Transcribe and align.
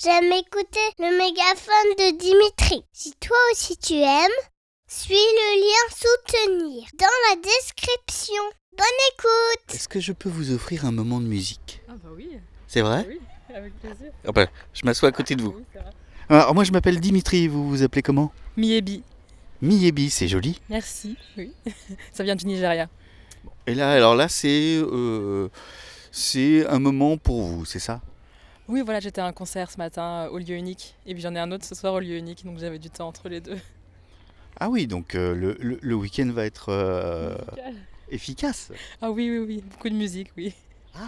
j'aime 0.00 0.32
écouter 0.32 0.80
le 0.98 1.16
mégaphone 1.18 1.92
de 1.98 2.18
Dimitri. 2.18 2.84
Si 2.92 3.12
toi 3.20 3.36
aussi 3.52 3.76
tu 3.76 3.94
aimes, 3.94 4.30
suis 4.86 5.14
le 5.14 5.60
lien 5.60 5.94
soutenir 5.94 6.84
dans 6.98 7.06
la 7.30 7.36
description. 7.36 8.42
Bonne 8.76 8.86
écoute 9.14 9.74
Est-ce 9.74 9.88
que 9.88 10.00
je 10.00 10.12
peux 10.12 10.28
vous 10.28 10.52
offrir 10.52 10.84
un 10.86 10.92
moment 10.92 11.20
de 11.20 11.26
musique? 11.26 11.80
Ah 11.88 11.92
bah 12.02 12.10
oui, 12.14 12.30
C'est 12.66 12.80
vrai? 12.80 13.04
Oui, 13.08 13.20
avec 13.54 13.78
plaisir. 13.80 14.12
Ah 14.26 14.32
bah, 14.32 14.46
Je 14.72 14.82
m'assois 14.84 15.08
à 15.10 15.12
côté 15.12 15.34
de 15.34 15.42
vous. 15.42 15.54
Oui, 15.56 15.64
c'est 15.72 15.78
vrai. 15.80 15.90
Alors 16.28 16.54
moi 16.54 16.64
je 16.64 16.72
m'appelle 16.72 17.00
Dimitri, 17.00 17.48
vous 17.48 17.68
vous 17.68 17.82
appelez 17.82 18.02
comment? 18.02 18.32
Miebi, 18.56 19.02
Miyebi, 19.60 20.08
c'est 20.10 20.28
joli. 20.28 20.60
merci. 20.68 21.16
Oui, 21.36 21.52
ça 22.12 22.24
vient 22.24 22.36
du 22.36 22.46
Nigeria. 22.46 22.88
Et 23.66 23.74
là, 23.74 23.92
alors 23.92 24.14
là, 24.16 24.28
c'est 24.28 24.76
euh, 24.80 25.48
c'est 26.10 26.66
un 26.66 26.78
moment 26.78 27.16
pour 27.16 27.42
vous, 27.42 27.64
c'est 27.64 27.78
ça? 27.78 28.00
Oui, 28.68 28.80
voilà, 28.82 29.00
j'étais 29.00 29.20
à 29.20 29.26
un 29.26 29.32
concert 29.32 29.70
ce 29.70 29.78
matin 29.78 30.26
euh, 30.26 30.30
au 30.30 30.38
lieu 30.38 30.54
unique. 30.56 30.94
Et 31.06 31.14
puis 31.14 31.22
j'en 31.22 31.34
ai 31.34 31.38
un 31.38 31.50
autre 31.52 31.64
ce 31.64 31.74
soir 31.74 31.94
au 31.94 32.00
lieu 32.00 32.16
unique, 32.16 32.44
donc 32.44 32.58
j'avais 32.58 32.78
du 32.78 32.90
temps 32.90 33.08
entre 33.08 33.28
les 33.28 33.40
deux. 33.40 33.58
Ah 34.60 34.68
oui, 34.68 34.86
donc 34.86 35.14
euh, 35.14 35.34
le, 35.34 35.56
le- 35.60 35.78
le 35.80 35.94
week-end 35.94 36.28
va 36.30 36.44
être 36.44 36.66
euh, 36.68 37.34
efficace. 38.10 38.70
Ah 39.00 39.10
oui, 39.10 39.28
oui, 39.30 39.38
oui, 39.38 39.64
beaucoup 39.68 39.88
de 39.88 39.94
musique, 39.94 40.28
oui. 40.36 40.52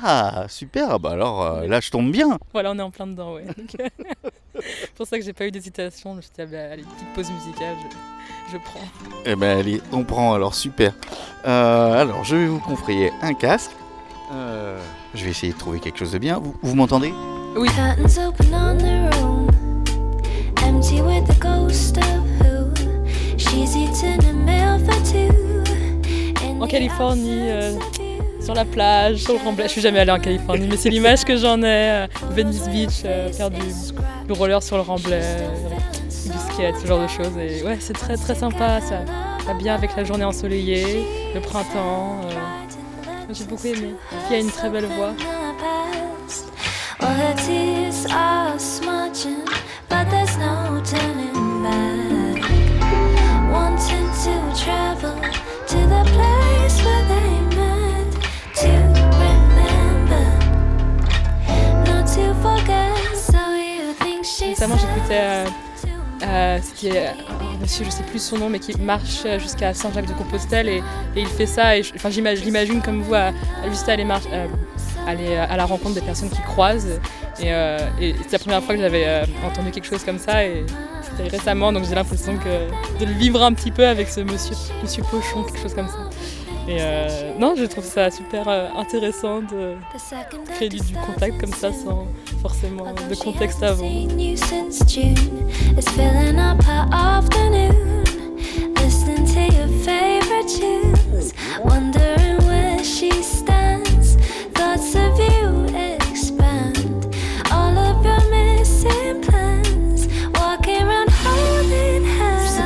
Ah, 0.02 0.46
super, 0.48 0.98
bah 0.98 1.10
alors 1.10 1.42
euh, 1.42 1.66
là 1.68 1.78
je 1.78 1.90
tombe 1.90 2.10
bien. 2.10 2.38
Voilà, 2.54 2.70
on 2.72 2.78
est 2.78 2.82
en 2.82 2.90
plein 2.90 3.06
dedans, 3.06 3.34
ouais. 3.34 3.44
C'est 4.58 4.94
pour 4.96 5.06
ça 5.06 5.18
que 5.18 5.24
j'ai 5.24 5.34
pas 5.34 5.46
eu 5.46 5.50
d'hésitation. 5.50 6.12
Je 6.12 6.16
me 6.16 6.22
suis 6.22 6.30
dit, 6.34 6.40
ah 6.40 6.46
bah, 6.46 6.72
allez, 6.72 6.82
petite 6.84 7.12
pause 7.14 7.30
musicale, 7.30 7.76
je, 8.48 8.52
je 8.52 8.56
prends. 8.64 8.80
Eh 9.26 9.36
ben 9.36 9.58
allez, 9.58 9.82
on 9.92 10.04
prend 10.04 10.32
alors, 10.32 10.54
super. 10.54 10.94
Alors 11.44 12.24
je 12.24 12.36
vais 12.36 12.46
vous 12.46 12.60
confrayer 12.60 13.12
un 13.20 13.34
casque. 13.34 13.72
Je 14.32 15.22
vais 15.24 15.30
essayer 15.30 15.52
de 15.52 15.58
trouver 15.58 15.80
quelque 15.80 15.98
chose 15.98 16.12
de 16.12 16.18
bien. 16.18 16.38
Vous, 16.38 16.56
vous 16.62 16.74
m'entendez? 16.74 17.12
Oui, 17.56 17.68
Curtains 17.68 18.18
open 18.26 18.52
on 18.54 18.76
the 18.78 19.14
room, 19.16 19.46
empty 20.64 21.00
with 21.00 21.24
the 21.26 21.38
ghost 21.40 21.96
of 21.98 22.04
who. 22.40 22.72
She's 23.38 23.76
eaten 23.76 24.20
a 24.26 24.32
meal 24.32 24.78
for 24.84 24.94
two. 25.04 25.32
In 26.44 26.60
En 26.60 26.66
Californie, 26.66 27.48
euh, 27.50 27.72
sur 28.40 28.54
la 28.54 28.64
plage, 28.64 29.18
sur 29.18 29.34
le 29.34 29.38
remblai. 29.38 29.64
Je 29.66 29.70
suis 29.72 29.80
jamais 29.80 30.00
allée 30.00 30.10
en 30.10 30.18
Californie, 30.18 30.66
mais 30.68 30.76
c'est 30.76 30.88
l'image 30.90 31.24
que 31.24 31.36
j'en 31.36 31.62
ai. 31.62 31.66
euh, 31.66 32.06
Venice 32.30 32.68
Beach, 32.68 33.02
euh, 33.04 33.32
faire 33.32 33.50
du, 33.50 33.60
du 33.60 34.32
roller 34.32 34.60
sur 34.62 34.76
le 34.76 34.82
remblai, 34.82 35.20
euh, 35.22 35.48
du 36.26 36.38
skate, 36.52 36.74
ce 36.82 36.86
genre 36.86 37.00
de 37.02 37.06
choses. 37.08 37.36
Et 37.38 37.62
ouais, 37.62 37.76
c'est 37.78 37.92
très 37.92 38.16
très 38.16 38.34
sympa. 38.34 38.80
Ça 38.80 39.00
va 39.46 39.54
bien 39.54 39.74
avec 39.76 39.94
la 39.96 40.02
journée 40.04 40.24
ensoleillée, 40.24 41.06
le 41.34 41.40
printemps. 41.40 42.20
euh, 42.24 43.32
J'ai 43.32 43.44
beaucoup 43.44 43.66
aimé. 43.68 43.94
Il 44.28 44.32
y 44.32 44.36
a 44.36 44.40
une 44.40 44.50
très 44.50 44.70
belle 44.70 44.86
voix. 44.86 45.12
All 47.04 47.12
her 47.12 47.34
tears 47.36 48.06
are 48.10 48.58
smudging, 48.58 49.44
but 49.90 50.08
there's 50.10 50.36
no 50.38 50.80
turning 50.82 51.62
back. 51.62 52.40
Wanting 53.52 54.08
to 54.24 54.34
travel 54.64 55.14
to 55.70 55.78
the 55.92 56.02
place 56.14 56.76
where 56.84 57.04
they 57.12 57.30
met. 57.56 58.10
To 58.60 58.70
remember, 59.20 60.24
not 61.84 62.06
to 62.14 62.34
forget. 62.40 63.16
So 63.16 63.38
you 63.54 63.92
think 63.94 64.24
she's 64.24 64.58
Récemment, 64.58 64.78
j'écoutais 64.78 65.20
euh, 65.20 65.46
euh, 66.22 66.58
ce 66.62 66.72
qui 66.72 66.88
est 66.88 67.08
un 67.08 67.58
monsieur, 67.60 67.84
je 67.84 67.90
sais 67.90 68.02
plus 68.04 68.18
son 68.22 68.38
nom, 68.38 68.48
mais 68.48 68.60
qui 68.60 68.74
marche 68.80 69.26
jusqu'à 69.38 69.74
Saint-Jacques-de-Compostelle 69.74 70.68
et, 70.68 70.82
et 71.16 71.20
il 71.20 71.26
fait 71.28 71.46
ça. 71.46 71.76
Et 71.76 71.82
je, 71.82 71.92
enfin, 71.94 72.08
j'imagine, 72.08 72.40
je 72.40 72.46
l'imagine 72.46 72.80
comme 72.80 73.02
vous, 73.02 73.14
à, 73.14 73.26
à 73.62 73.68
juste 73.68 73.88
aller, 73.90 74.04
marcher, 74.04 74.28
euh, 74.32 74.46
aller 75.06 75.36
à 75.36 75.56
la 75.56 75.64
rencontre 75.64 75.94
des 75.94 76.00
personnes 76.00 76.30
qui 76.30 76.42
croisent. 76.42 77.00
Et, 77.40 77.52
euh, 77.52 77.78
c'est 77.98 78.32
la 78.32 78.38
première 78.38 78.62
fois 78.62 78.74
que 78.74 78.80
j'avais 78.80 79.04
euh, 79.06 79.24
entendu 79.44 79.70
quelque 79.70 79.86
chose 79.86 80.04
comme 80.04 80.18
ça. 80.18 80.44
Et 80.44 80.64
c'était 81.02 81.28
récemment, 81.28 81.72
donc 81.72 81.84
j'ai 81.84 81.94
l'impression 81.94 82.36
que 82.38 83.00
de 83.00 83.06
le 83.06 83.16
vivre 83.16 83.42
un 83.42 83.52
petit 83.52 83.70
peu 83.70 83.86
avec 83.86 84.08
ce 84.08 84.20
monsieur, 84.20 84.56
monsieur 84.82 85.02
Pochon, 85.10 85.42
quelque 85.44 85.60
chose 85.60 85.74
comme 85.74 85.88
ça. 85.88 86.10
Et 86.66 86.78
euh, 86.80 87.32
non, 87.38 87.54
je 87.56 87.64
trouve 87.64 87.84
ça 87.84 88.10
super 88.10 88.48
euh, 88.48 88.68
intéressant 88.76 89.40
de 89.40 89.76
créer 90.54 90.70
du, 90.70 90.78
du 90.78 90.94
contact 90.94 91.38
comme 91.38 91.52
ça 91.52 91.70
sans 91.72 92.06
forcément 92.40 92.86
de 93.08 93.14
contexte 93.14 93.62
avant. 93.62 93.86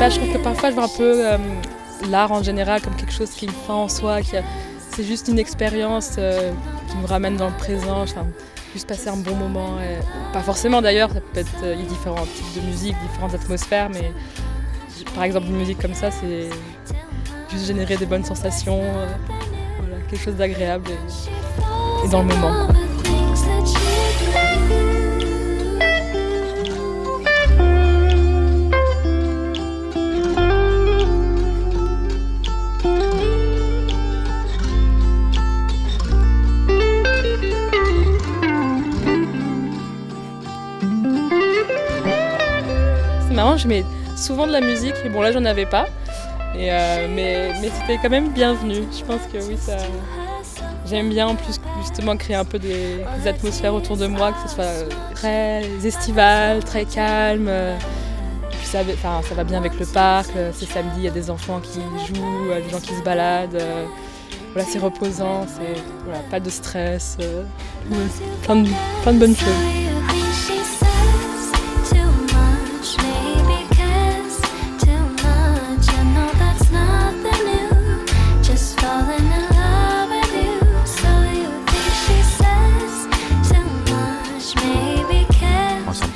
Je 0.01 0.17
trouve 0.17 0.33
que 0.33 0.39
parfois 0.39 0.71
je 0.71 0.75
vois 0.75 0.85
un 0.85 0.97
peu 0.97 1.27
euh, 1.27 1.39
l'art 2.11 2.33
en 2.33 2.43
général 2.43 2.81
comme 2.81 2.95
quelque 2.95 3.13
chose 3.13 3.31
qui 3.31 3.45
est 3.45 3.49
une 3.49 3.55
fin 3.55 3.75
en 3.75 3.89
soi, 3.89 4.23
qui 4.23 4.37
c'est 4.91 5.05
juste 5.05 5.29
une 5.29 5.39
expérience 5.39 6.17
euh, 6.19 6.53
qui 6.89 6.97
nous 6.97 7.07
ramène 7.07 7.37
dans 7.37 7.49
le 7.49 7.57
présent, 7.57 8.03
enfin, 8.03 8.27
juste 8.73 8.89
passer 8.89 9.09
un 9.09 9.17
bon 9.17 9.35
moment. 9.35 9.79
pas 10.33 10.41
forcément 10.41 10.83
d'ailleurs, 10.83 11.11
ça 11.11 11.21
peut 11.21 11.41
être, 11.41 11.63
il 11.63 11.81
y 11.81 11.85
a 11.85 11.89
différents 11.89 12.27
types 12.27 12.63
de 12.63 12.67
musique, 12.67 12.97
différentes 13.11 13.35
atmosphères, 13.35 13.91
mais 13.91 14.13
par 15.15 15.25
exemple 15.25 15.47
une 15.49 15.57
musique 15.57 15.81
comme 15.81 15.95
ça, 15.95 16.11
c'est 16.11 16.49
juste 17.51 17.67
générer 17.67 17.97
des 17.97 18.07
bonnes 18.07 18.25
sensations, 18.25 18.81
euh, 18.83 19.07
quelque 20.11 20.23
chose 20.23 20.37
d'agréable 20.37 20.91
et 22.05 22.09
dans 22.09 22.23
le 22.23 22.29
moment. 22.29 22.69
C'est 43.29 43.35
marrant, 43.35 43.59
je 43.59 43.69
mets 43.69 43.85
souvent 44.17 44.47
de 44.47 44.53
la 44.53 44.63
musique, 44.63 44.95
et 45.05 45.11
bon 45.11 45.21
là 45.21 45.33
j'en 45.33 45.45
avais 45.45 45.67
pas, 45.67 45.87
euh, 46.57 47.07
mais, 47.15 47.53
c'était 47.79 47.99
quand 48.01 48.09
même 48.09 48.31
bienvenu. 48.31 48.77
Je 48.91 49.05
pense 49.05 49.21
que 49.31 49.37
oui, 49.47 49.59
ça. 49.59 49.77
J'aime 50.87 51.11
bien 51.11 51.29
en 51.29 51.35
plus 51.35 51.61
justement 51.83 52.17
créer 52.17 52.37
un 52.37 52.47
peu 52.47 52.59
des, 52.59 53.05
atmosphères 53.27 53.75
autour 53.75 53.99
de 53.99 54.07
moi, 54.07 54.33
que 54.33 54.49
ce 54.49 54.55
soit 54.55 54.89
très 55.15 55.63
estival, 55.85 56.65
très 56.65 56.87
calme. 56.87 57.51
Puis 58.51 58.67
ça, 58.67 58.79
enfin, 58.95 59.21
ça 59.29 59.35
va 59.35 59.45
bien 59.45 59.59
avec 59.59 59.79
le 59.79 59.85
parc, 59.85 60.31
c'est 60.55 60.67
samedi, 60.67 60.97
il 60.97 61.05
y 61.05 61.09
a 61.09 61.11
des 61.11 61.29
enfants 61.29 61.61
qui 61.61 61.81
jouent, 62.07 62.49
des 62.65 62.71
gens 62.71 62.81
qui 62.81 62.95
se 62.95 63.03
baladent. 63.03 63.63
Voilà, 64.55 64.67
c'est 64.67 64.79
reposant, 64.79 65.47
c'est 65.47 66.31
pas 66.31 66.41
de 66.41 66.49
stress, 66.49 67.19
euh, 67.21 67.43
plein 68.45 68.57
de 69.13 69.19
bonnes 69.19 69.37
choses. 69.37 69.98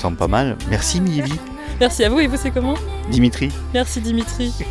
Semble 0.02 0.16
pas 0.16 0.28
mal. 0.28 0.56
Merci 0.68 1.00
Miyebi. 1.00 1.32
Merci 1.80 2.04
à 2.04 2.08
vous, 2.08 2.18
et 2.18 2.26
vous 2.26 2.36
c'est 2.36 2.50
comment 2.50 2.74
Dimitri. 3.10 3.50
Merci 3.72 4.00
Dimitri. 4.00 4.52